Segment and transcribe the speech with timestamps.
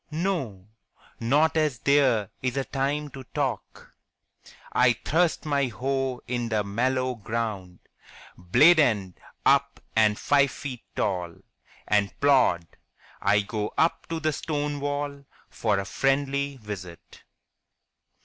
[0.09, 0.65] No,
[1.19, 3.93] not as there is a time to talk.
[4.73, 7.81] I thrust my hoe in the mellow ground,
[8.35, 11.35] Blade end up and five feet tall,
[11.87, 12.65] And plod:
[13.21, 17.23] I go up to the stone wall For a friendly visit.